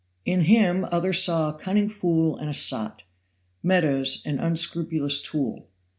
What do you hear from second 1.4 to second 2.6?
a cunning fool and a